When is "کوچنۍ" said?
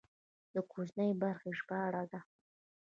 0.71-1.11